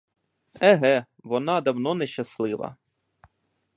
[0.61, 2.75] Еге, вона давно нещаслива.